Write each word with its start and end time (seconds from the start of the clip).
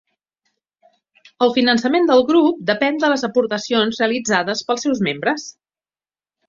El 1.47 1.53
finançament 1.57 2.09
del 2.13 2.25
grup 2.31 2.65
depèn 2.71 2.99
de 3.05 3.13
les 3.13 3.27
aportacions 3.31 4.03
realitzades 4.05 4.69
pels 4.71 4.89
seus 4.89 5.09
membres. 5.11 5.51